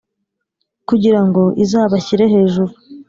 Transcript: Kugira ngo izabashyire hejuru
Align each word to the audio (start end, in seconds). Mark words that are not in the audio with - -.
Kugira 0.87 1.19
ngo 1.27 1.43
izabashyire 1.63 2.25
hejuru 2.33 2.71